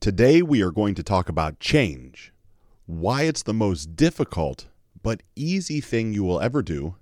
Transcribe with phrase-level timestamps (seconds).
[0.00, 2.32] Today, we are going to talk about change,
[2.86, 4.66] why it's the most difficult
[5.02, 6.94] but easy thing you will ever do,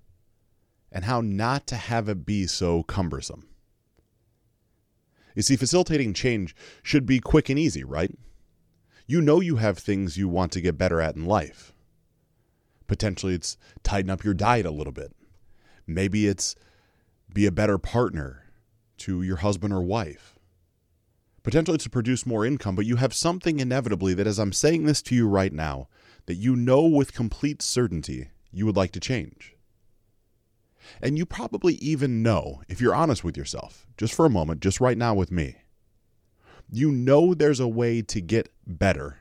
[0.90, 3.46] and how not to have it be so cumbersome.
[5.36, 8.12] You see, facilitating change should be quick and easy, right?
[9.06, 11.72] You know you have things you want to get better at in life.
[12.88, 15.14] Potentially, it's tighten up your diet a little bit.
[15.86, 16.56] Maybe it's
[17.32, 18.46] be a better partner
[18.96, 20.37] to your husband or wife
[21.48, 25.00] potentially to produce more income, but you have something inevitably that, as I'm saying this
[25.00, 25.88] to you right now,
[26.26, 29.56] that you know with complete certainty you would like to change.
[31.00, 34.78] And you probably even know, if you're honest with yourself, just for a moment, just
[34.78, 35.56] right now with me,
[36.70, 39.16] you know there's a way to get better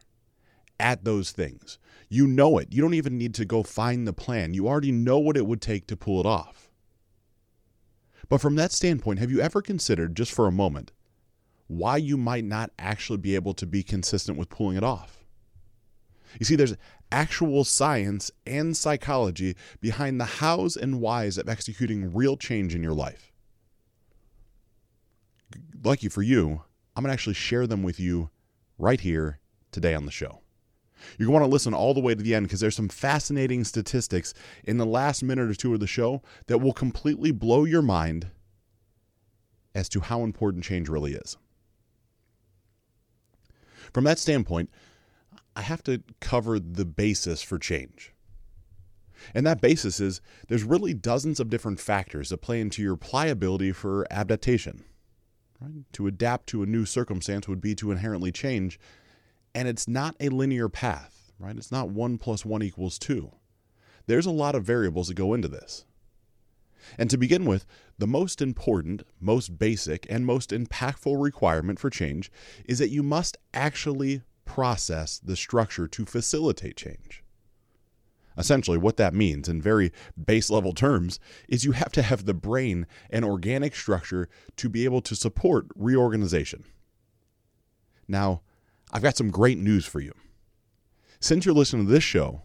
[0.82, 1.80] at those things.
[2.10, 2.74] You know it.
[2.74, 4.54] You don't even need to go find the plan.
[4.54, 6.70] You already know what it would take to pull it off.
[8.28, 10.92] But from that standpoint, have you ever considered, just for a moment,
[11.68, 15.26] why you might not actually be able to be consistent with pulling it off.
[16.40, 16.76] You see, there's
[17.12, 22.94] actual science and psychology behind the hows and whys of executing real change in your
[22.94, 23.32] life.
[25.84, 26.62] Lucky for you,
[26.96, 28.30] I'm going to actually share them with you
[28.78, 29.40] right here
[29.72, 30.42] today on the show.
[31.18, 32.90] You're going to want to listen all the way to the end because there's some
[32.90, 37.64] fascinating statistics in the last minute or two of the show that will completely blow
[37.64, 38.28] your mind
[39.76, 41.38] as to how important change really is.
[43.94, 44.70] From that standpoint,
[45.56, 48.14] I have to cover the basis for change.
[49.34, 53.72] And that basis is there's really dozens of different factors that play into your pliability
[53.72, 54.84] for adaptation.
[55.60, 55.92] Right?
[55.94, 58.80] To adapt to a new circumstance would be to inherently change,
[59.56, 61.58] and it's not a linear path, right?
[61.58, 63.32] It's not one plus one equals two.
[64.06, 65.86] There's a lot of variables that go into this.
[66.98, 67.66] And to begin with,
[67.98, 72.32] the most important, most basic, and most impactful requirement for change
[72.66, 77.24] is that you must actually process the structure to facilitate change.
[78.38, 79.92] Essentially, what that means in very
[80.24, 84.86] base level terms is you have to have the brain and organic structure to be
[84.86, 86.64] able to support reorganization.
[88.08, 88.42] Now,
[88.94, 90.14] I've got some great news for you.
[91.20, 92.44] Since you're listening to this show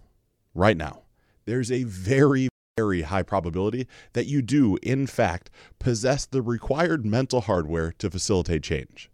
[0.54, 1.02] right now,
[1.44, 2.48] there's a very,
[2.82, 8.64] very high probability that you do, in fact, possess the required mental hardware to facilitate
[8.64, 9.08] change.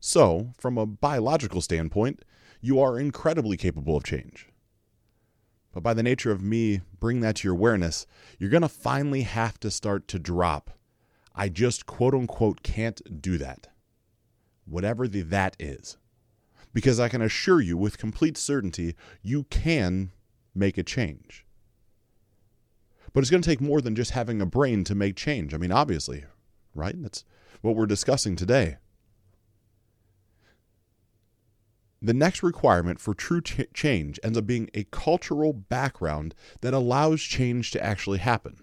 [0.00, 2.24] So, from a biological standpoint,
[2.60, 4.48] you are incredibly capable of change.
[5.72, 8.04] But by the nature of me bringing that to your awareness,
[8.36, 10.72] you're going to finally have to start to drop.
[11.32, 13.68] I just quote unquote can't do that.
[14.64, 15.98] Whatever the that is.
[16.74, 20.10] Because I can assure you with complete certainty, you can
[20.52, 21.46] make a change.
[23.12, 25.52] But it's going to take more than just having a brain to make change.
[25.52, 26.24] I mean, obviously,
[26.74, 26.94] right?
[26.96, 27.24] That's
[27.60, 28.76] what we're discussing today.
[32.02, 37.20] The next requirement for true ch- change ends up being a cultural background that allows
[37.20, 38.56] change to actually happen.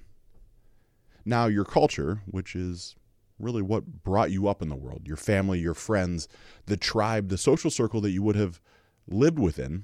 [1.23, 2.95] Now, your culture, which is
[3.37, 6.27] really what brought you up in the world, your family, your friends,
[6.65, 8.59] the tribe, the social circle that you would have
[9.07, 9.83] lived within,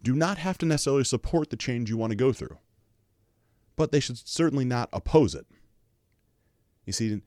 [0.00, 2.58] do not have to necessarily support the change you want to go through
[3.78, 5.46] but they should certainly not oppose it.
[6.84, 7.22] You see,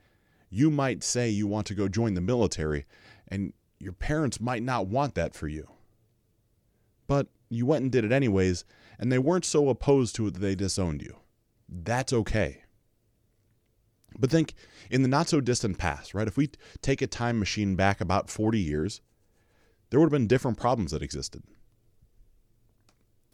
[0.50, 2.86] you might say you want to go join the military,
[3.30, 5.70] and your parents might not want that for you.
[7.08, 8.66] But you went and did it anyways,
[9.00, 11.16] and they weren't so opposed to it that they disowned you.
[11.70, 12.64] That's okay.
[14.20, 14.54] But think
[14.90, 16.28] in the not so distant past, right?
[16.28, 16.50] If we
[16.82, 19.00] take a time machine back about 40 years,
[19.90, 21.44] there would have been different problems that existed.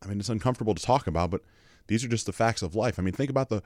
[0.04, 1.42] I mean, it's uncomfortable to talk about, but
[1.88, 3.00] these are just the facts of life.
[3.00, 3.64] I mean, think about the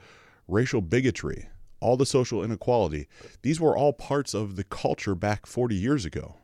[0.48, 1.48] racial bigotry,
[1.80, 3.08] all the social inequality.
[3.42, 6.36] These were all parts of the culture back 40 years ago.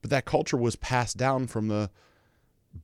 [0.00, 1.90] But that culture was passed down from the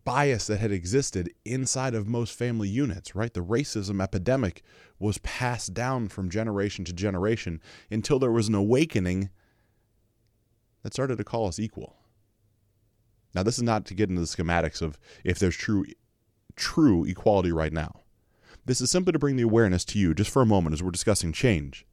[0.04, 3.32] bias that had existed inside of most family units, right?
[3.32, 4.62] The racism epidemic
[4.98, 7.60] was passed down from generation to generation
[7.90, 9.30] until there was an awakening
[10.82, 11.96] that started to call us equal.
[13.34, 15.84] Now, this is not to get into the schematics of if there's true
[16.58, 18.02] true equality right now.
[18.66, 20.90] This is simply to bring the awareness to you, just for a moment, as we're
[20.90, 21.86] discussing change,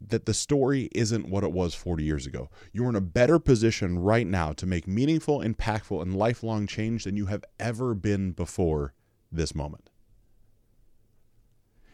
[0.00, 2.48] that the story isn't what it was 40 years ago.
[2.72, 7.16] You're in a better position right now to make meaningful, impactful, and lifelong change than
[7.16, 8.94] you have ever been before
[9.32, 9.90] this moment.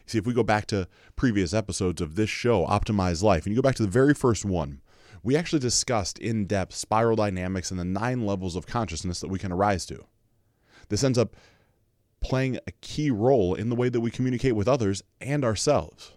[0.05, 3.61] See, if we go back to previous episodes of this show, Optimize Life, and you
[3.61, 4.81] go back to the very first one,
[5.23, 9.39] we actually discussed in depth spiral dynamics and the nine levels of consciousness that we
[9.39, 10.05] can arise to.
[10.89, 11.35] This ends up
[12.21, 16.13] playing a key role in the way that we communicate with others and ourselves.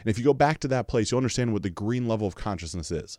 [0.00, 2.34] And if you go back to that place, you'll understand what the green level of
[2.34, 3.18] consciousness is.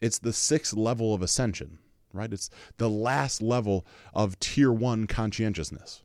[0.00, 1.78] It's the sixth level of ascension,
[2.12, 2.32] right?
[2.32, 6.02] It's the last level of tier one conscientiousness.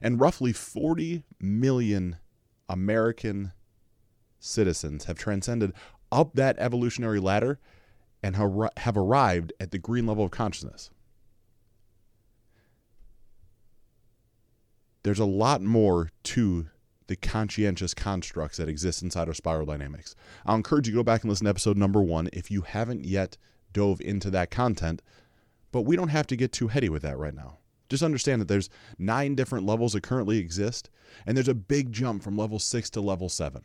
[0.00, 2.16] And roughly 40 million
[2.68, 3.52] American
[4.38, 5.72] citizens have transcended
[6.12, 7.58] up that evolutionary ladder
[8.22, 10.90] and have arrived at the green level of consciousness.
[15.04, 16.68] There's a lot more to
[17.06, 20.16] the conscientious constructs that exist inside of spiral dynamics.
[20.46, 23.04] I'll encourage you to go back and listen to episode number one if you haven't
[23.04, 23.36] yet
[23.72, 25.02] dove into that content,
[25.72, 27.58] but we don't have to get too heady with that right now.
[27.90, 30.88] Just understand that there's nine different levels that currently exist,
[31.26, 33.62] and there's a big jump from level six to level seven.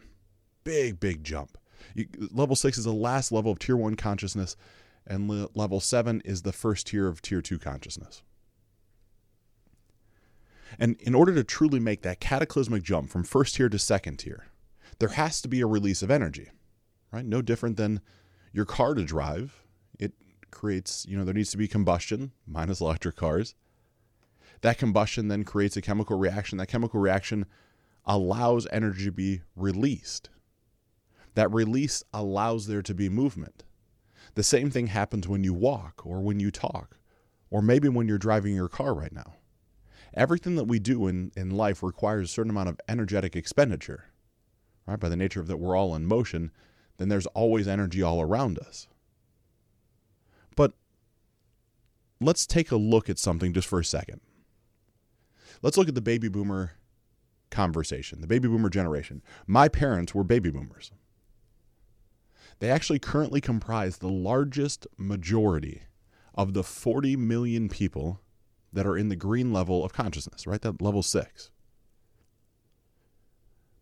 [0.65, 1.57] Big, big jump.
[1.95, 4.57] You, level six is the last level of tier one consciousness,
[5.07, 8.23] and le- level seven is the first tier of tier two consciousness.
[10.77, 14.45] And in order to truly make that cataclysmic jump from first tier to second tier,
[14.99, 16.49] there has to be a release of energy,
[17.11, 17.25] right?
[17.25, 18.01] No different than
[18.51, 19.63] your car to drive.
[19.97, 20.13] It
[20.51, 23.55] creates, you know, there needs to be combustion, minus electric cars.
[24.61, 26.57] That combustion then creates a chemical reaction.
[26.57, 27.45] That chemical reaction
[28.05, 30.29] allows energy to be released.
[31.35, 33.63] That release allows there to be movement.
[34.35, 36.97] The same thing happens when you walk or when you talk,
[37.49, 39.35] or maybe when you're driving your car right now
[40.19, 44.05] everything that we do in, in life requires a certain amount of energetic expenditure.
[44.85, 44.99] Right?
[44.99, 46.51] By the nature of that we're all in motion,
[46.97, 48.87] then there's always energy all around us.
[50.57, 50.73] But
[52.19, 54.19] let's take a look at something just for a second.
[55.61, 56.73] Let's look at the baby boomer
[57.49, 59.21] conversation, the baby boomer generation.
[59.47, 60.91] My parents were baby boomers.
[62.59, 65.83] They actually currently comprise the largest majority
[66.35, 68.19] of the 40 million people
[68.73, 70.61] that are in the green level of consciousness, right?
[70.61, 71.51] That level six.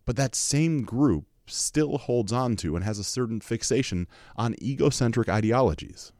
[0.04, 4.06] But that same group still holds on to and has a certain fixation
[4.36, 6.12] on egocentric ideologies.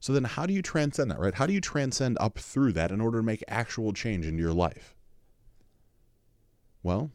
[0.00, 1.34] So then, how do you transcend that, right?
[1.34, 4.52] How do you transcend up through that in order to make actual change in your
[4.52, 4.94] life?
[6.82, 7.10] Well,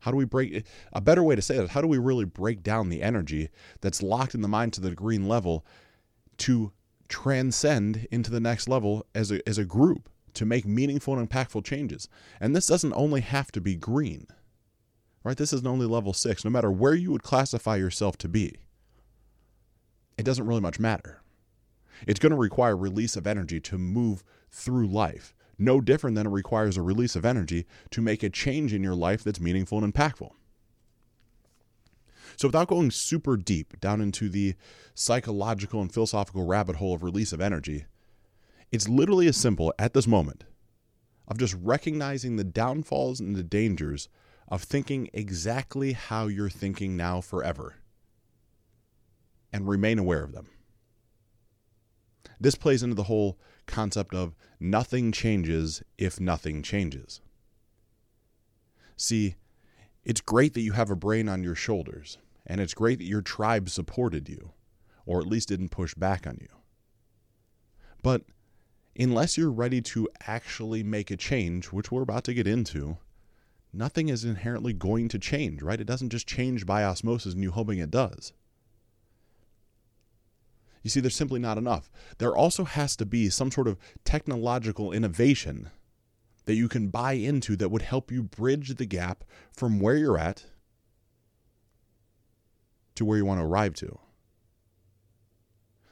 [0.00, 1.70] how do we break a better way to say that?
[1.70, 3.50] How do we really break down the energy
[3.80, 5.64] that's locked in the mind to the green level
[6.38, 6.72] to
[7.12, 11.62] transcend into the next level as a, as a group to make meaningful and impactful
[11.62, 12.08] changes.
[12.40, 14.26] And this doesn't only have to be green,
[15.22, 15.36] right?
[15.36, 16.42] This isn't only level six.
[16.42, 18.56] No matter where you would classify yourself to be,
[20.16, 21.20] it doesn't really much matter.
[22.06, 26.30] It's going to require release of energy to move through life, no different than it
[26.30, 29.92] requires a release of energy to make a change in your life that's meaningful and
[29.92, 30.30] impactful.
[32.36, 34.54] So, without going super deep down into the
[34.94, 37.86] psychological and philosophical rabbit hole of release of energy,
[38.70, 40.44] it's literally as simple at this moment
[41.28, 44.08] of just recognizing the downfalls and the dangers
[44.48, 47.76] of thinking exactly how you're thinking now forever
[49.52, 50.48] and remain aware of them.
[52.40, 57.20] This plays into the whole concept of nothing changes if nothing changes.
[58.96, 59.36] See,
[60.04, 63.22] it's great that you have a brain on your shoulders, and it's great that your
[63.22, 64.52] tribe supported you,
[65.06, 66.48] or at least didn't push back on you.
[68.02, 68.22] But
[68.98, 72.98] unless you're ready to actually make a change, which we're about to get into,
[73.72, 75.80] nothing is inherently going to change, right?
[75.80, 78.32] It doesn't just change by osmosis and you hoping it does.
[80.82, 81.90] You see, there's simply not enough.
[82.18, 85.70] There also has to be some sort of technological innovation
[86.44, 90.18] that you can buy into that would help you bridge the gap from where you're
[90.18, 90.46] at
[92.94, 93.98] to where you want to arrive to.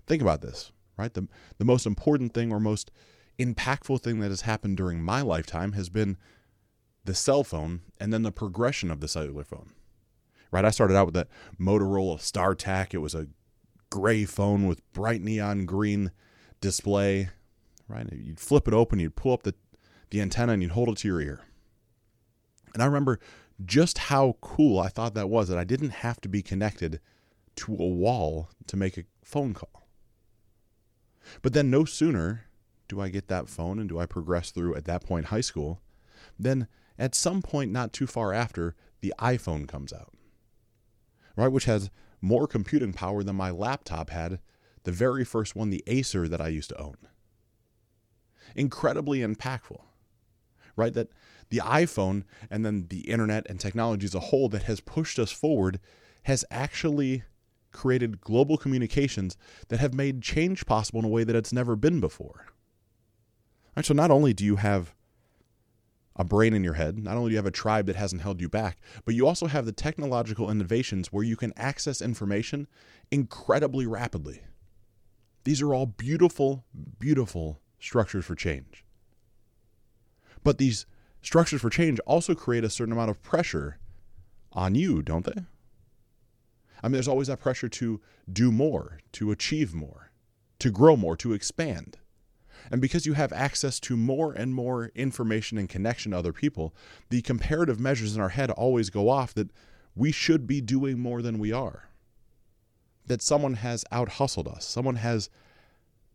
[0.06, 1.12] Think about this, right?
[1.12, 1.28] The,
[1.58, 2.90] the most important thing or most
[3.38, 6.16] impactful thing that has happened during my lifetime has been
[7.04, 9.72] the cell phone and then the progression of the cellular phone.
[10.50, 10.64] Right?
[10.64, 11.28] I started out with that
[11.60, 12.92] Motorola StarTAC.
[12.92, 13.28] It was a
[13.88, 16.10] gray phone with bright neon green
[16.60, 17.30] display.
[17.88, 18.06] Right?
[18.12, 19.54] You'd flip it open, you'd pull up the
[20.10, 21.40] the antenna and you'd hold it to your ear.
[22.74, 23.18] And I remember
[23.64, 27.00] just how cool I thought that was that I didn't have to be connected
[27.56, 29.88] to a wall to make a phone call.
[31.42, 32.46] But then no sooner
[32.88, 35.80] do I get that phone and do I progress through at that point high school,
[36.38, 36.66] then
[36.98, 40.12] at some point not too far after, the iPhone comes out.
[41.36, 41.90] Right, which has
[42.20, 44.40] more computing power than my laptop had,
[44.84, 46.96] the very first one, the Acer that I used to own.
[48.56, 49.80] Incredibly impactful
[50.76, 50.92] right?
[50.92, 51.08] That
[51.50, 55.30] the iPhone and then the internet and technology as a whole that has pushed us
[55.30, 55.80] forward
[56.24, 57.24] has actually
[57.72, 59.36] created global communications
[59.68, 62.46] that have made change possible in a way that it's never been before.
[63.76, 64.94] Right, so not only do you have
[66.16, 68.40] a brain in your head, not only do you have a tribe that hasn't held
[68.40, 72.66] you back, but you also have the technological innovations where you can access information
[73.10, 74.42] incredibly rapidly.
[75.44, 76.64] These are all beautiful,
[76.98, 78.84] beautiful structures for change.
[80.42, 80.86] But these
[81.22, 83.78] structures for change also create a certain amount of pressure
[84.52, 85.42] on you, don't they?
[86.82, 88.00] I mean, there's always that pressure to
[88.32, 90.10] do more, to achieve more,
[90.58, 91.98] to grow more, to expand.
[92.70, 96.74] And because you have access to more and more information and connection to other people,
[97.08, 99.50] the comparative measures in our head always go off that
[99.94, 101.88] we should be doing more than we are.
[103.06, 105.30] That someone has out hustled us, someone has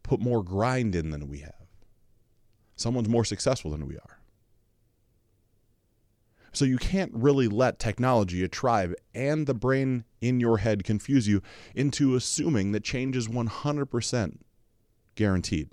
[0.04, 1.68] put more grind in than we have,
[2.76, 4.15] someone's more successful than we are.
[6.56, 11.28] So you can't really let technology, a tribe, and the brain in your head confuse
[11.28, 11.42] you
[11.76, 14.38] into assuming that change is 100%
[15.16, 15.70] guaranteed.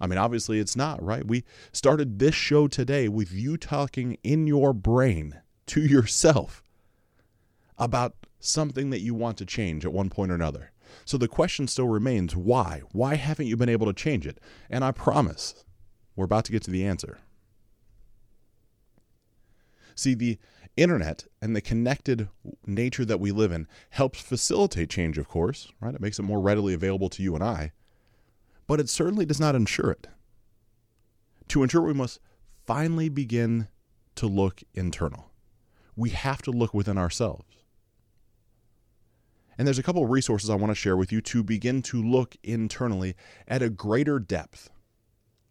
[0.00, 1.24] I mean, obviously it's not, right?
[1.24, 6.64] We started this show today with you talking in your brain to yourself
[7.78, 10.72] about something that you want to change at one point or another.
[11.04, 12.82] So the question still remains why?
[12.90, 14.38] Why haven't you been able to change it?
[14.68, 15.64] And I promise
[16.16, 17.18] we're about to get to the answer.
[20.00, 20.38] See, the
[20.78, 22.30] internet and the connected
[22.64, 25.94] nature that we live in helps facilitate change, of course, right?
[25.94, 27.72] It makes it more readily available to you and I,
[28.66, 30.06] but it certainly does not ensure it.
[31.48, 32.18] To ensure, we must
[32.66, 33.68] finally begin
[34.14, 35.32] to look internal.
[35.96, 37.44] We have to look within ourselves.
[39.58, 42.02] And there's a couple of resources I want to share with you to begin to
[42.02, 43.16] look internally
[43.46, 44.70] at a greater depth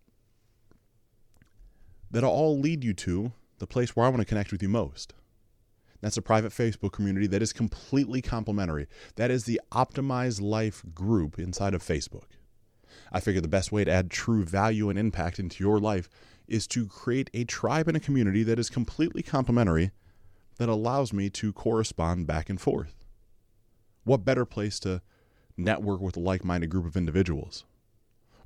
[2.11, 5.15] that all lead you to the place where I want to connect with you most.
[6.01, 8.87] That's a private Facebook community that is completely complimentary.
[9.17, 12.25] That is the Optimize Life group inside of Facebook.
[13.13, 16.09] I figure the best way to add true value and impact into your life
[16.47, 19.91] is to create a tribe and a community that is completely complementary
[20.59, 23.05] that allows me to correspond back and forth.
[24.05, 25.03] What better place to
[25.57, 27.65] network with a like minded group of individuals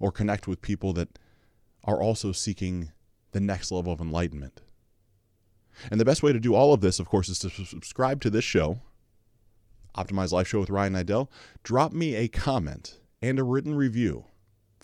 [0.00, 1.18] or connect with people that
[1.84, 2.90] are also seeking
[3.30, 4.60] the next level of enlightenment?
[5.90, 8.30] And the best way to do all of this, of course, is to subscribe to
[8.30, 8.80] this show,
[9.96, 11.28] Optimize Life Show with Ryan Niddel.
[11.62, 14.24] Drop me a comment and a written review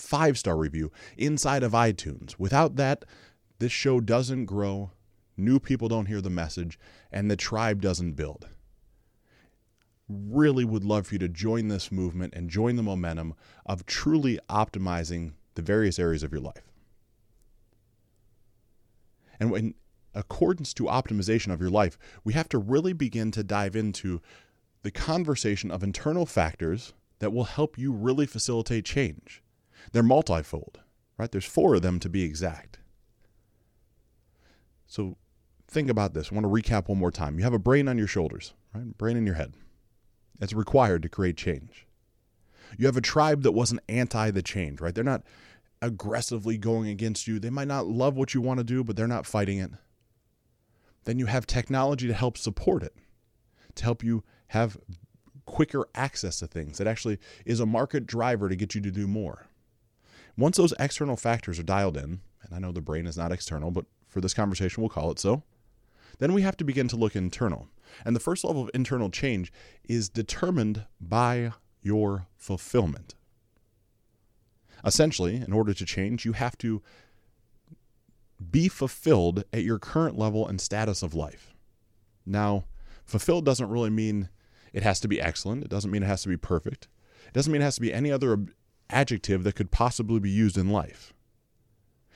[0.01, 2.39] five star review inside of iTunes.
[2.39, 3.05] Without that,
[3.59, 4.93] this show doesn't grow,
[5.37, 6.79] new people don't hear the message,
[7.11, 8.49] and the tribe doesn't build.
[10.09, 13.35] Really would love for you to join this movement and join the momentum
[13.67, 16.73] of truly optimizing the various areas of your life.
[19.41, 19.75] And in
[20.15, 24.21] accordance to optimization of your life, we have to really begin to dive into
[24.83, 29.43] the conversation of internal factors that will help you really facilitate change.
[29.93, 30.81] They're multifold,
[31.17, 31.31] right?
[31.31, 32.79] There's four of them to be exact.
[34.87, 35.17] So
[35.67, 36.31] think about this.
[36.31, 37.39] I want to recap one more time.
[37.39, 38.97] You have a brain on your shoulders, right?
[38.97, 39.55] Brain in your head.
[40.41, 41.87] It's required to create change.
[42.77, 44.95] You have a tribe that wasn't anti the change, right?
[44.95, 45.23] They're not
[45.81, 47.39] aggressively going against you.
[47.39, 49.71] They might not love what you want to do, but they're not fighting it.
[51.05, 52.95] Then you have technology to help support it,
[53.77, 54.77] to help you have
[55.47, 56.81] quicker access to things.
[56.81, 59.47] It actually is a market driver to get you to do more.
[60.39, 63.71] Once those external factors are dialed in, and I know the brain is not external,
[63.71, 65.43] but for this conversation we'll call it so,
[66.21, 67.69] then we have to begin to look internal.
[68.05, 69.53] And the first level of internal change
[69.89, 71.53] is determined by
[71.83, 73.17] your fulfillment.
[74.85, 76.83] Essentially, in order to change, you have to
[78.51, 81.53] be fulfilled at your current level and status of life.
[82.25, 82.65] Now,
[83.05, 84.29] fulfilled doesn't really mean
[84.73, 85.65] It has to be excellent.
[85.65, 86.89] It doesn't mean it has to be perfect.
[87.27, 88.39] It doesn't mean it has to be any other
[88.91, 91.13] adjective that could possibly be used in life.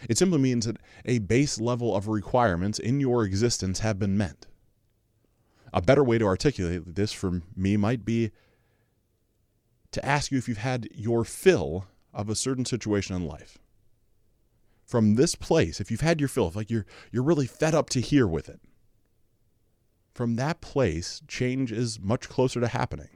[0.09, 4.47] It simply means that a base level of requirements in your existence have been met.
[5.73, 8.31] A better way to articulate this for me might be
[9.93, 13.59] to ask you if you've had your fill of a certain situation in life.
[14.85, 17.89] From this place, if you've had your fill, if like you're you're really fed up
[17.91, 18.61] to here with it.
[20.13, 23.09] From that place, change is much closer to happening.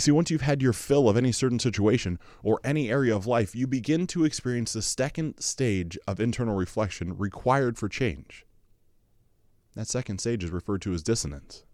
[0.00, 3.26] You see, once you've had your fill of any certain situation or any area of
[3.26, 8.46] life, you begin to experience the second stage of internal reflection required for change.
[9.76, 11.64] That second stage is referred to as dissonance.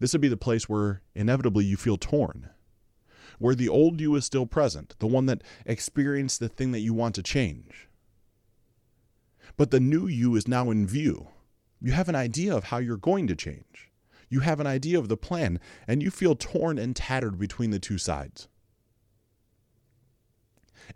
[0.00, 2.50] This would be the place where inevitably you feel torn,
[3.38, 6.92] where the old you is still present, the one that experienced the thing that you
[6.92, 7.88] want to change.
[9.56, 11.28] But the new you is now in view.
[11.80, 13.91] You have an idea of how you're going to change.
[14.32, 17.78] You have an idea of the plan, and you feel torn and tattered between the
[17.78, 18.48] two sides.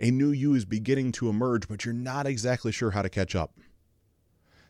[0.01, 3.37] A new you is beginning to emerge, but you're not exactly sure how to catch
[3.37, 3.59] up.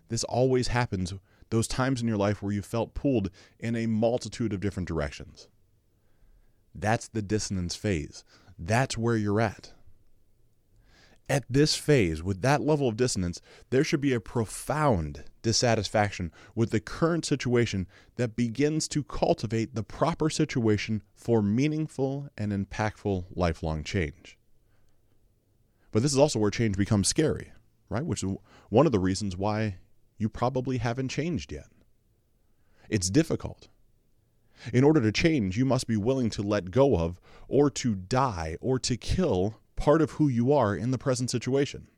[0.09, 1.15] This always happens,
[1.51, 3.31] those times in your life where you felt pulled
[3.61, 5.47] in a multitude of different directions.
[6.75, 8.25] That's the dissonance phase.
[8.59, 9.75] That's where you're at.
[11.29, 13.41] At this phase, with that level of dissonance,
[13.71, 19.83] there should be a profound dissatisfaction with the current situation that begins to cultivate the
[19.83, 24.39] proper situation for meaningful and impactful lifelong change.
[25.91, 27.53] But this is also where change becomes scary,
[27.89, 28.07] right?
[28.07, 28.37] Which is
[28.69, 29.79] one of the reasons why
[30.19, 31.67] you probably haven't changed yet.
[32.89, 33.69] It's difficult.
[34.73, 38.57] In order to change, you must be willing to let go of, or to die,
[38.61, 41.89] or to kill part of who you are in the present situation.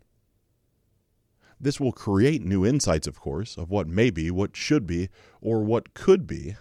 [1.60, 5.08] This will create new insights, of course, of what may be, what should be,
[5.40, 6.56] or what could be.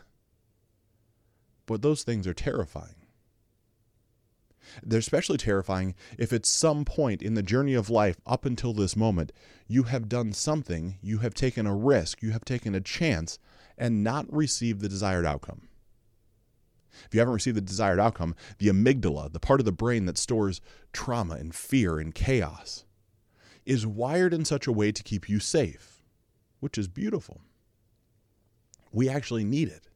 [1.65, 2.95] But those things are terrifying.
[4.83, 8.95] They're especially terrifying if at some point in the journey of life up until this
[8.95, 9.31] moment,
[9.67, 13.39] you have done something, you have taken a risk, you have taken a chance,
[13.77, 15.67] and not received the desired outcome.
[17.05, 20.17] If you haven't received the desired outcome, the amygdala, the part of the brain that
[20.17, 20.61] stores
[20.93, 22.85] trauma and fear and chaos,
[23.65, 26.03] is wired in such a way to keep you safe,
[26.59, 27.41] which is beautiful.
[28.91, 29.89] We actually need it.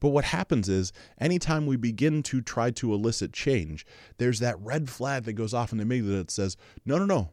[0.00, 3.86] But what happens is, anytime we begin to try to elicit change,
[4.18, 7.30] there's that red flag that goes off in the amygdala that says, no, no, no,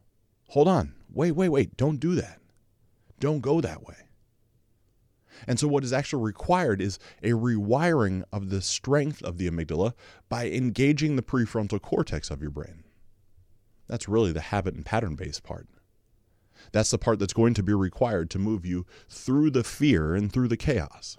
[0.48, 2.38] hold on, wait, wait, wait, don't do that.
[3.18, 3.96] Don't go that way.
[5.46, 9.94] And so, what is actually required is a rewiring of the strength of the amygdala
[10.28, 12.84] by engaging the prefrontal cortex of your brain.
[13.86, 15.68] That's really the habit and pattern based part.
[16.72, 20.32] That's the part that's going to be required to move you through the fear and
[20.32, 21.16] through the chaos.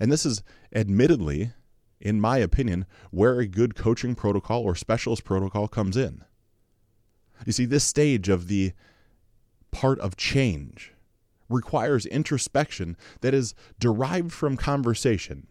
[0.00, 0.42] And this is
[0.74, 1.52] admittedly,
[2.00, 6.24] in my opinion, where a good coaching protocol or specialist protocol comes in.
[7.46, 8.72] You see, this stage of the
[9.70, 10.92] part of change
[11.48, 15.46] requires introspection that is derived from conversation,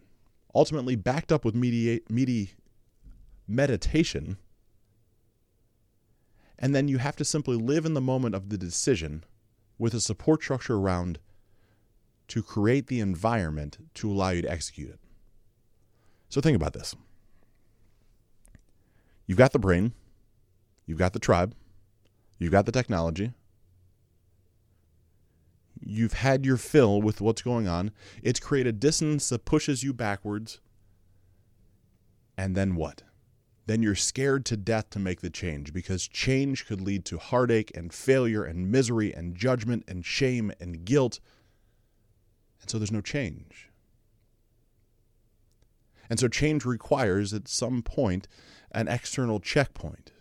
[0.54, 2.52] ultimately backed up with mediate, medi-
[3.46, 4.38] meditation.
[6.58, 9.24] And then you have to simply live in the moment of the decision
[9.78, 11.18] with a support structure around
[12.28, 15.00] to create the environment to allow you to execute it.
[16.28, 16.94] So think about this.
[19.26, 19.92] You've got the brain,
[20.86, 21.54] you've got the tribe,
[22.38, 23.32] you've got the technology,
[25.80, 27.90] you've had your fill with what's going on.
[28.22, 30.60] It's created dissonance that pushes you backwards.
[32.36, 33.02] And then what?
[33.66, 37.70] Then you're scared to death to make the change because change could lead to heartache
[37.74, 41.20] and failure and misery and judgment and shame and guilt
[42.60, 43.70] and so there's no change.
[46.10, 48.28] And so change requires at some point
[48.72, 50.12] an external checkpoint.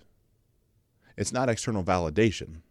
[1.16, 2.62] It's not external validation.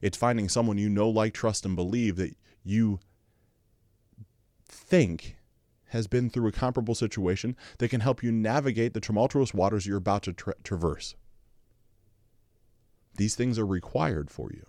[0.00, 3.00] It's finding someone you know, like, trust, and believe that you
[4.64, 5.36] think
[5.88, 9.96] has been through a comparable situation that can help you navigate the tumultuous waters you're
[9.98, 11.16] about to tra- traverse.
[13.16, 14.64] These things are required for you.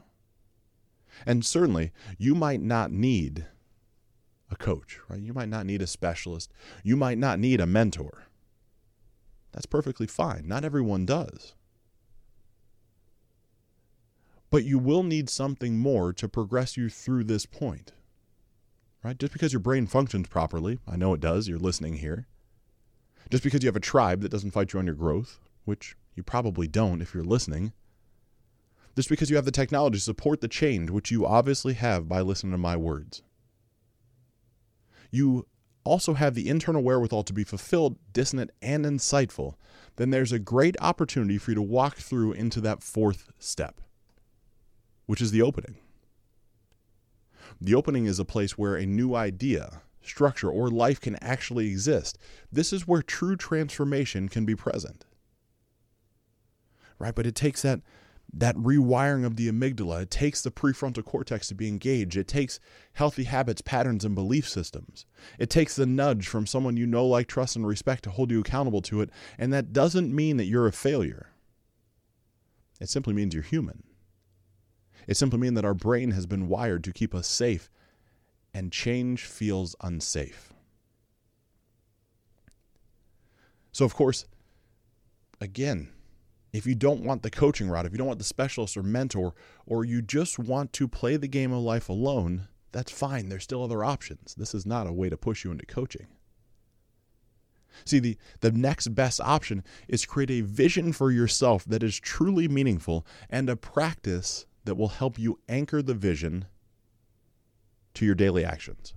[1.26, 3.46] And certainly, you might not need
[4.50, 5.22] a coach, right?
[5.22, 6.52] You might not need a specialist.
[6.84, 8.24] You might not need a mentor.
[9.52, 10.48] That's perfectly fine.
[10.48, 11.54] Not everyone does.
[14.52, 17.94] But you will need something more to progress you through this point.
[19.04, 19.18] Right?
[19.18, 22.28] Just because your brain functions properly, I know it does, you're listening here.
[23.32, 26.22] Just because you have a tribe that doesn't fight you on your growth, which you
[26.22, 27.74] probably don't if you're listening.
[28.96, 32.22] Just because you have the technology to support the change, which you obviously have by
[32.22, 33.24] listening to my words
[35.12, 35.46] you
[35.84, 39.56] also have the internal wherewithal to be fulfilled, dissonant, and insightful,
[39.98, 43.82] then there's a great opportunity for you to walk through into that fourth step,
[45.12, 45.76] which is the opening.
[47.60, 52.18] The opening is a place where a new idea, structure, or life can actually exist.
[52.50, 55.04] This is where true transformation can be present.
[56.98, 57.14] Right?
[57.14, 57.82] But it takes that
[58.32, 60.04] that rewiring of the amygdala.
[60.04, 62.16] It takes the prefrontal cortex to be engaged.
[62.16, 62.62] It takes
[62.94, 65.06] healthy habits, patterns, and belief systems.
[65.38, 68.40] It takes the nudge from someone you know, like, trust, and respect to hold you
[68.40, 69.10] accountable to it.
[69.38, 71.34] And that doesn't mean that you're a failure,
[72.80, 73.84] it simply means you're human.
[75.08, 77.70] It simply means that our brain has been wired to keep us safe,
[78.54, 80.54] and change feels unsafe.
[83.72, 84.26] So, of course,
[85.40, 85.90] again,
[86.54, 89.34] if you don't want the coaching route, if you don't want the specialist or mentor,
[89.66, 93.30] or you just want to play the game of life alone, that's fine.
[93.30, 94.36] There's still other options.
[94.36, 96.08] This is not a way to push you into coaching.
[97.86, 102.48] See, the, the next best option is create a vision for yourself that is truly
[102.50, 106.46] meaningful and a practice that will help you anchor the vision
[107.94, 108.94] to your daily actions.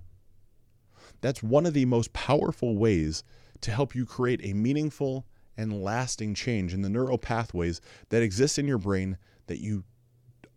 [1.21, 3.23] That's one of the most powerful ways
[3.61, 5.25] to help you create a meaningful
[5.57, 9.83] and lasting change in the neural pathways that exist in your brain that you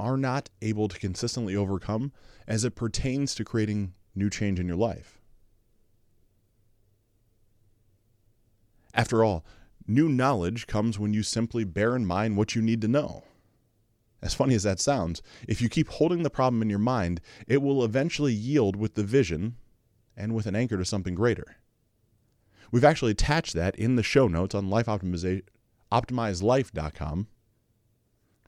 [0.00, 2.12] are not able to consistently overcome
[2.46, 5.20] as it pertains to creating new change in your life.
[8.94, 9.44] After all,
[9.86, 13.24] new knowledge comes when you simply bear in mind what you need to know.
[14.20, 17.62] As funny as that sounds, if you keep holding the problem in your mind, it
[17.62, 19.54] will eventually yield with the vision
[20.16, 21.58] and with an anchor to something greater.
[22.72, 27.26] We've actually attached that in the show notes on lifeoptimizelife.com.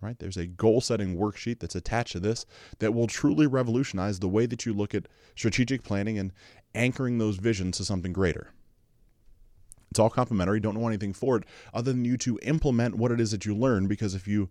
[0.02, 0.18] Right?
[0.18, 2.46] There's a goal setting worksheet that's attached to this
[2.78, 6.32] that will truly revolutionize the way that you look at strategic planning and
[6.74, 8.52] anchoring those visions to something greater.
[9.90, 10.58] It's all complimentary.
[10.58, 13.54] Don't know anything for it other than you to implement what it is that you
[13.54, 14.48] learn because if you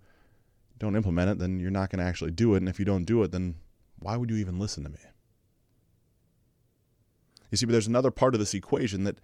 [0.80, 2.58] don't implement it, then you're not going to actually do it.
[2.58, 3.56] And if you don't do it, then
[4.00, 5.00] why would you even listen to me?
[7.52, 9.20] You see, but there's another part of this equation that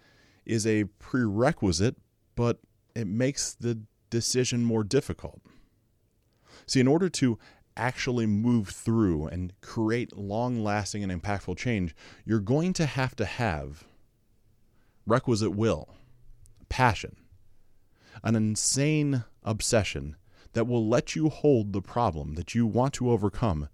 [0.46, 1.96] is a prerequisite,
[2.36, 2.60] but
[2.96, 5.42] it makes the decision more difficult.
[6.66, 7.38] See, in order to
[7.78, 13.26] actually move through and create long lasting and impactful change, you're going to have to
[13.26, 13.84] have
[15.06, 15.90] requisite will,
[16.70, 17.16] passion,
[18.24, 20.16] an insane obsession
[20.56, 23.68] that will let you hold the problem that you want to overcome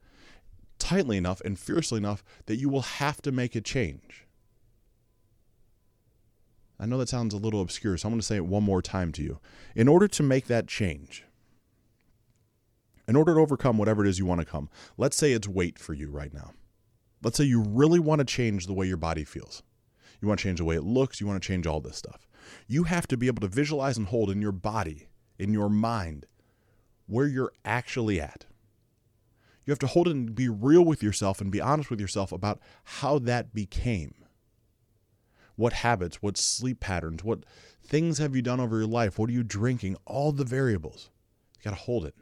[0.80, 4.26] tightly enough and fiercely enough that you will have to make a change.
[6.80, 8.82] I know that sounds a little obscure, so I'm going to say it one more
[8.82, 9.40] time to you.
[9.76, 11.24] In order to make that change,
[13.08, 14.68] in order to overcome whatever it is you want to come,
[14.98, 16.54] let's say it's weight for you right now.
[17.24, 19.62] Let's say you really want to change the way your body feels.
[20.20, 22.28] You want to change the way it looks, you want to change all this stuff.
[22.68, 26.26] You have to be able to visualize and hold in your body, in your mind,
[27.12, 28.46] where you're actually at.
[29.66, 32.32] You have to hold it and be real with yourself and be honest with yourself
[32.32, 34.16] about how that became
[35.58, 37.44] what habits, what sleep patterns, what
[37.84, 39.20] things have you done over your life?
[39.20, 39.98] What are you drinking?
[40.06, 41.10] All the variables.
[41.58, 42.16] You got to hold it.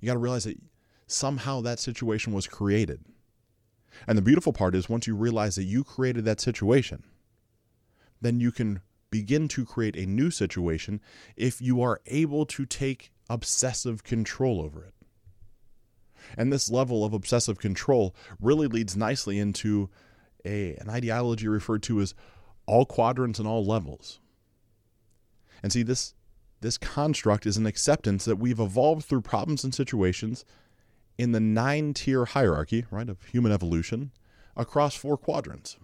[0.00, 0.62] You got to realize that
[1.08, 3.04] somehow that situation was created.
[4.06, 7.02] And the beautiful part is once you realize that you created that situation,
[8.20, 11.00] then you can begin to create a new situation
[11.36, 14.94] if you are able to take obsessive control over it.
[16.36, 19.90] And this level of obsessive control really leads nicely into
[20.44, 22.14] a, an ideology referred to as
[22.66, 24.20] all quadrants and all levels.
[25.62, 26.14] And see, this,
[26.60, 30.44] this construct is an acceptance that we've evolved through problems and situations
[31.18, 34.10] in the nine tier hierarchy, right, of human evolution
[34.56, 35.76] across four quadrants.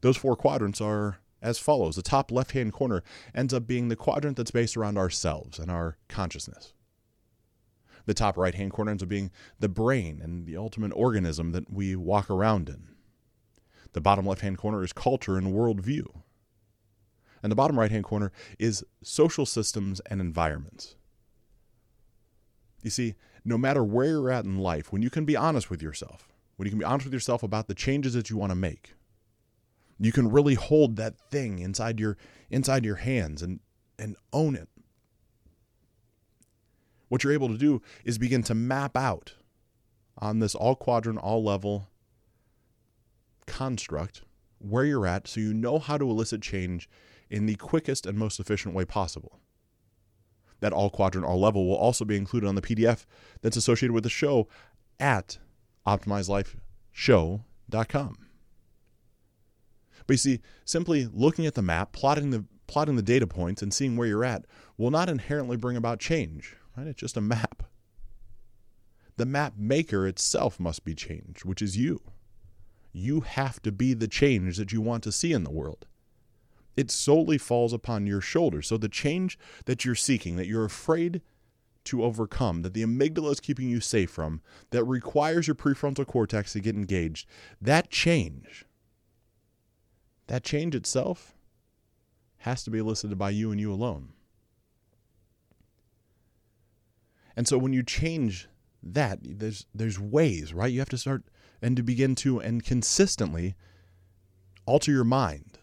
[0.00, 3.02] Those four quadrants are as follows the top left hand corner
[3.34, 6.72] ends up being the quadrant that's based around ourselves and our consciousness.
[8.06, 11.70] The top right hand corner ends up being the brain and the ultimate organism that
[11.70, 12.88] we walk around in.
[13.92, 16.06] The bottom left hand corner is culture and worldview.
[17.42, 20.96] And the bottom right hand corner is social systems and environments.
[22.82, 25.82] You see, no matter where you're at in life, when you can be honest with
[25.82, 28.56] yourself, when you can be honest with yourself about the changes that you want to
[28.56, 28.94] make,
[29.98, 32.16] you can really hold that thing inside your
[32.50, 33.60] inside your hands and
[33.98, 34.68] and own it.
[37.08, 39.34] What you're able to do is begin to map out
[40.18, 41.88] on this all quadrant, all level
[43.46, 44.22] construct
[44.58, 46.86] where you're at so you know how to elicit change
[47.30, 49.40] in the quickest and most efficient way possible.
[50.60, 53.06] That all quadrant, all level will also be included on the PDF
[53.42, 54.48] that's associated with the show
[54.98, 55.38] at
[55.86, 58.27] optimizelifeshow.com.
[60.08, 63.72] But you see, simply looking at the map, plotting the plotting the data points and
[63.72, 64.44] seeing where you're at
[64.76, 66.86] will not inherently bring about change, right?
[66.86, 67.62] It's just a map.
[69.16, 72.00] The map maker itself must be changed, which is you.
[72.92, 75.86] You have to be the change that you want to see in the world.
[76.76, 78.66] It solely falls upon your shoulders.
[78.68, 81.20] So the change that you're seeking, that you're afraid
[81.84, 84.40] to overcome, that the amygdala is keeping you safe from,
[84.70, 87.26] that requires your prefrontal cortex to get engaged,
[87.60, 88.64] that change,
[90.28, 91.34] that change itself
[92.38, 94.10] has to be elicited by you and you alone.
[97.36, 98.48] And so when you change
[98.82, 100.72] that, there's there's ways, right?
[100.72, 101.24] You have to start
[101.60, 103.54] and to begin to and consistently
[104.66, 105.58] alter your mind.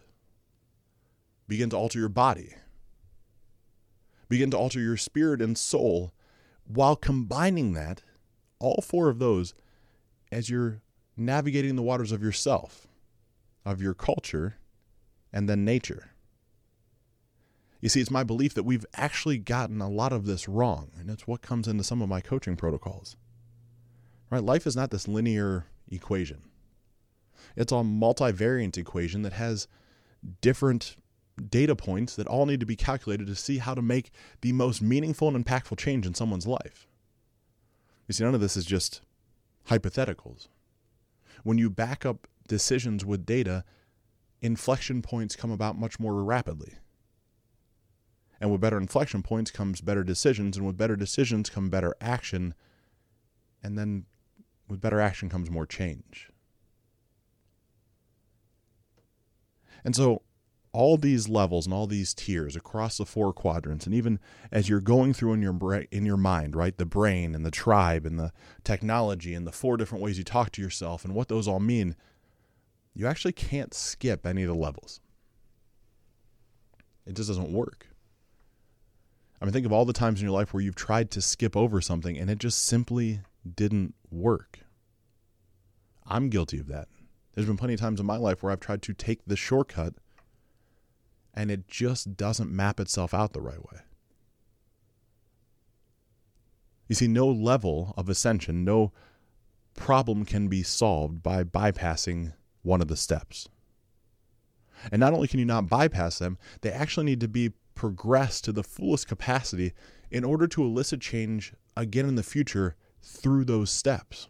[1.48, 2.54] Begin to alter your body.
[4.28, 6.12] Begin to alter your spirit and soul
[6.66, 8.02] while combining that,
[8.58, 9.54] all four of those,
[10.32, 10.82] as you're
[11.16, 12.85] navigating the waters of yourself,
[13.66, 14.56] of your culture,
[15.32, 16.12] and then nature.
[17.80, 21.10] You see, it's my belief that we've actually gotten a lot of this wrong, and
[21.10, 23.16] it's what comes into some of my coaching protocols.
[24.30, 24.42] Right?
[24.42, 26.42] Life is not this linear equation.
[27.56, 29.68] It's a multivariant equation that has
[30.40, 30.96] different
[31.50, 34.80] data points that all need to be calculated to see how to make the most
[34.80, 36.86] meaningful and impactful change in someone's life.
[38.08, 39.02] You see, none of this is just
[39.68, 40.48] hypotheticals.
[41.42, 43.64] When you back up decisions with data,
[44.40, 46.74] inflection points come about much more rapidly.
[48.40, 52.54] And with better inflection points comes better decisions, and with better decisions come better action,
[53.62, 54.04] and then
[54.68, 56.30] with better action comes more change.
[59.84, 60.22] And so
[60.76, 64.20] all these levels and all these tiers across the four quadrants and even
[64.52, 68.04] as you're going through in your in your mind right the brain and the tribe
[68.04, 68.30] and the
[68.62, 71.96] technology and the four different ways you talk to yourself and what those all mean
[72.96, 75.00] you actually can't skip any of the levels.
[77.04, 77.86] It just doesn't work.
[79.40, 81.54] I mean think of all the times in your life where you've tried to skip
[81.54, 83.20] over something and it just simply
[83.54, 84.60] didn't work.
[86.06, 86.88] I'm guilty of that.
[87.34, 89.92] There's been plenty of times in my life where i've tried to take the shortcut
[91.34, 93.80] and it just doesn't map itself out the right way.
[96.88, 98.92] You see, no level of ascension, no
[99.74, 102.32] problem can be solved by bypassing
[102.66, 103.48] one of the steps.
[104.92, 108.52] And not only can you not bypass them, they actually need to be progressed to
[108.52, 109.72] the fullest capacity
[110.10, 114.28] in order to elicit change again in the future through those steps.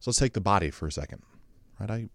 [0.00, 1.22] So let's take the body for a second.
[1.78, 1.90] Right?
[1.90, 2.08] I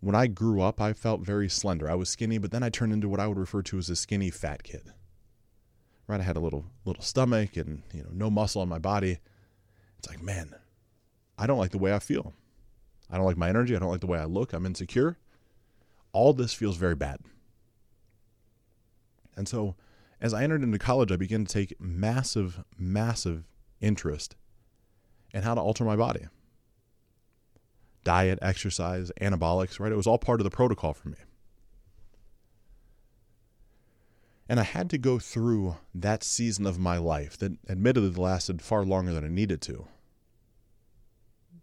[0.00, 1.88] when I grew up, I felt very slender.
[1.88, 3.94] I was skinny, but then I turned into what I would refer to as a
[3.94, 4.92] skinny fat kid.
[6.08, 6.20] Right?
[6.20, 9.18] I had a little little stomach and, you know, no muscle on my body.
[9.98, 10.54] It's like, man,
[11.38, 12.34] I don't like the way I feel.
[13.12, 13.76] I don't like my energy.
[13.76, 14.54] I don't like the way I look.
[14.54, 15.18] I'm insecure.
[16.12, 17.20] All this feels very bad.
[19.36, 19.76] And so,
[20.20, 23.44] as I entered into college, I began to take massive, massive
[23.80, 24.34] interest
[25.34, 26.26] in how to alter my body
[28.04, 29.92] diet, exercise, anabolics, right?
[29.92, 31.18] It was all part of the protocol for me.
[34.48, 38.84] And I had to go through that season of my life that admittedly lasted far
[38.84, 39.86] longer than I needed to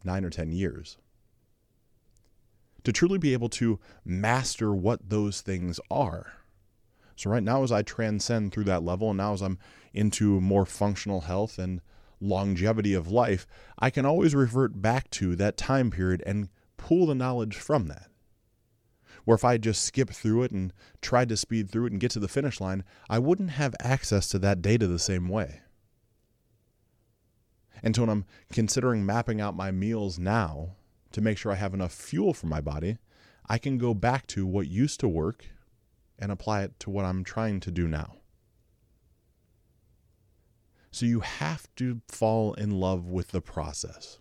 [0.06, 0.98] nine or 10 years
[2.84, 6.34] to truly be able to master what those things are.
[7.16, 9.60] So, right now, as I transcend through that level, and now as I'm
[9.94, 11.82] into more functional health and
[12.22, 13.46] longevity of life,
[13.78, 18.08] I can always revert back to that time period and pull the knowledge from that.
[19.26, 22.12] Where if I just skip through it and tried to speed through it and get
[22.12, 25.62] to the finish line, I wouldn't have access to that data the same way.
[27.84, 30.76] And so when I'm considering mapping out my meals now
[31.12, 32.98] to make sure I have enough fuel for my body,
[33.48, 35.46] I can go back to what used to work
[36.18, 38.18] and apply it to what I'm trying to do now.
[40.92, 44.20] So you have to fall in love with the process.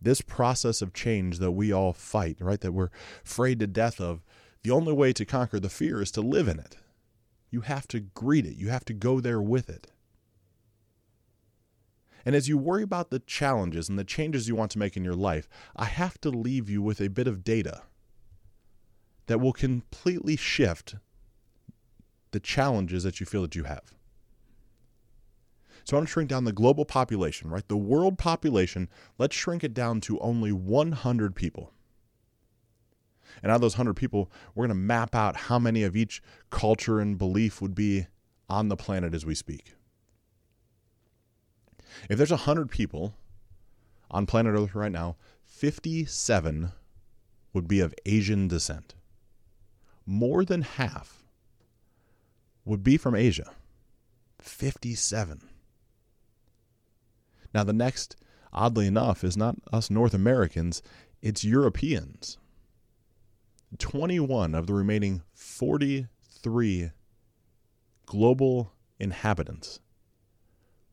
[0.00, 2.60] This process of change that we all fight, right?
[2.60, 2.90] That we're
[3.24, 4.24] afraid to death of.
[4.62, 6.76] The only way to conquer the fear is to live in it.
[7.50, 9.88] You have to greet it, you have to go there with it.
[12.28, 15.02] And as you worry about the challenges and the changes you want to make in
[15.02, 17.84] your life, I have to leave you with a bit of data
[19.28, 20.96] that will completely shift
[22.32, 23.94] the challenges that you feel that you have.
[25.84, 27.66] So I want to shrink down the global population, right?
[27.66, 31.72] The world population, let's shrink it down to only 100 people.
[33.42, 36.22] And out of those 100 people, we're going to map out how many of each
[36.50, 38.06] culture and belief would be
[38.50, 39.72] on the planet as we speak.
[42.08, 43.14] If there's 100 people
[44.10, 46.72] on planet Earth right now, 57
[47.52, 48.94] would be of Asian descent.
[50.06, 51.24] More than half
[52.64, 53.50] would be from Asia.
[54.40, 55.42] 57.
[57.54, 58.16] Now, the next,
[58.52, 60.82] oddly enough, is not us North Americans,
[61.22, 62.38] it's Europeans.
[63.78, 66.90] 21 of the remaining 43
[68.06, 69.80] global inhabitants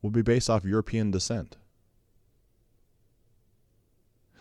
[0.05, 1.57] will be based off European descent.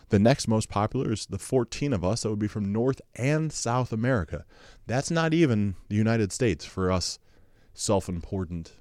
[0.09, 3.51] The next most popular is the 14 of us that would be from North and
[3.51, 4.45] South America.
[4.85, 7.17] That's not even the United States for us
[7.73, 8.73] self important,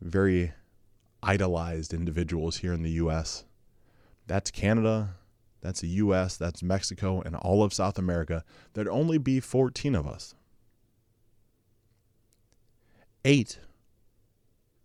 [0.00, 0.54] very
[1.22, 3.44] idolized individuals here in the U.S.
[4.26, 5.16] That's Canada,
[5.60, 8.44] that's the U.S., that's Mexico, and all of South America.
[8.72, 10.34] There'd only be 14 of us.
[13.26, 13.58] Eight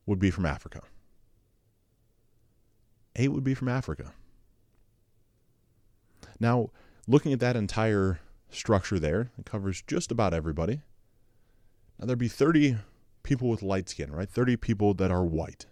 [0.05, 0.81] would be from Africa.
[3.15, 4.13] Eight would be from Africa.
[6.39, 6.71] Now,
[7.07, 10.81] looking at that entire structure there, it covers just about everybody.
[11.99, 12.77] Now, there'd be 30
[13.21, 14.29] people with light skin, right?
[14.29, 15.67] 30 people that are white,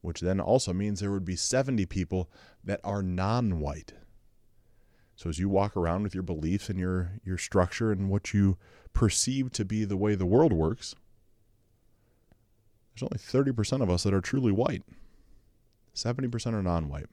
[0.00, 2.30] which then also means there would be 70 people
[2.62, 3.94] that are non white.
[5.16, 8.56] So as you walk around with your beliefs and your, your structure and what you
[8.94, 10.94] perceive to be the way the world works,
[13.00, 14.82] there's only 30% of us that are truly white.
[15.94, 17.06] 70% are non white.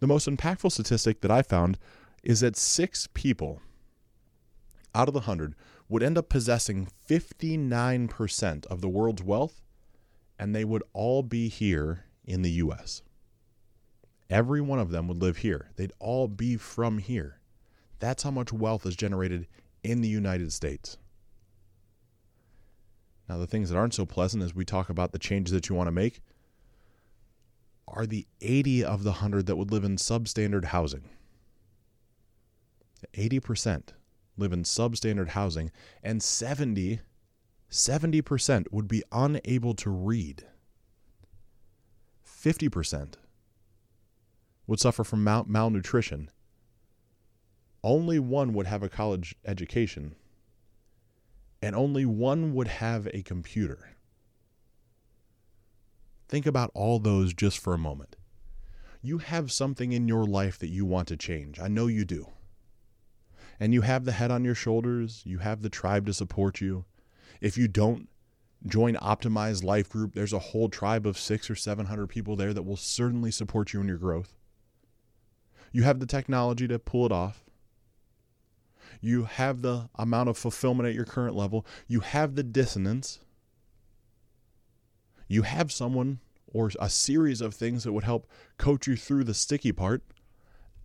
[0.00, 1.78] The most impactful statistic that I found
[2.22, 3.62] is that six people
[4.94, 5.54] out of the 100
[5.88, 9.62] would end up possessing 59% of the world's wealth,
[10.38, 13.02] and they would all be here in the U.S.
[14.30, 15.70] Every one of them would live here.
[15.76, 17.40] They'd all be from here.
[17.98, 19.46] That's how much wealth is generated
[19.82, 20.96] in the United States.
[23.28, 25.74] Now, the things that aren't so pleasant as we talk about the changes that you
[25.74, 26.20] want to make
[27.88, 31.08] are the 80 of the 100 that would live in substandard housing.
[33.14, 33.88] 80%
[34.36, 35.70] live in substandard housing,
[36.02, 37.00] and 70,
[37.70, 40.44] 70% would be unable to read.
[42.26, 43.14] 50%
[44.66, 46.30] would suffer from mal- malnutrition.
[47.82, 50.14] Only one would have a college education,
[51.64, 53.96] and only one would have a computer.
[56.28, 58.16] Think about all those just for a moment.
[59.00, 61.58] You have something in your life that you want to change.
[61.58, 62.28] I know you do.
[63.58, 66.84] And you have the head on your shoulders, you have the tribe to support you.
[67.40, 68.08] If you don't
[68.66, 72.64] join Optimized Life Group, there's a whole tribe of six or 700 people there that
[72.64, 74.34] will certainly support you in your growth.
[75.72, 77.44] You have the technology to pull it off.
[79.04, 81.66] You have the amount of fulfillment at your current level.
[81.86, 83.20] You have the dissonance
[85.28, 89.34] you have someone or a series of things that would help coach you through the
[89.34, 90.02] sticky part,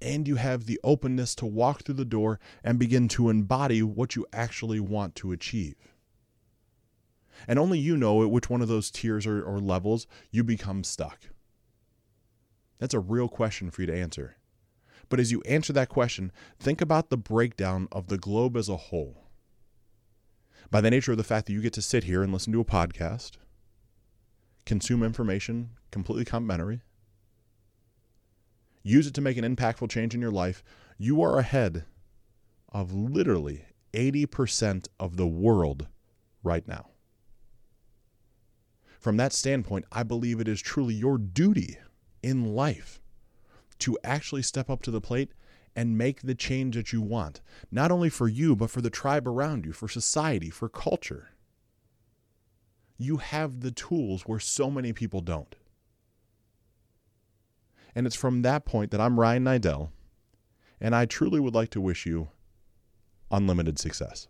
[0.02, 4.16] and you have the openness to walk through the door and begin to embody what
[4.16, 5.76] you actually want to achieve.
[7.48, 10.84] And only you know at which one of those tiers or, or levels you become
[10.84, 11.30] stuck.
[12.80, 14.39] That's a real question for you to answer.
[15.10, 18.78] But as you answer that question, think about the breakdown of the globe as a
[18.78, 19.26] whole.
[20.72, 22.62] By the nature of the fact that you get to sit here and listen to
[22.62, 23.32] a podcast,
[24.66, 26.82] consume information completely complimentary,
[28.84, 30.64] use it to make an impactful change in your life,
[31.00, 31.86] you are ahead
[32.72, 35.88] of literally 80% of the world
[36.44, 36.90] right now.
[39.00, 41.78] From that standpoint, I believe it is truly your duty
[42.22, 43.02] in life
[43.80, 45.32] to actually step up to the plate
[45.76, 49.28] and make the change that you want, not only for you, but for the tribe
[49.28, 51.30] around you, for society, for culture
[53.00, 55.56] you have the tools where so many people don't.
[57.96, 59.90] And it's from that point that I'm Ryan Niddel,
[60.80, 62.28] and I truly would like to wish you
[63.32, 64.28] unlimited success.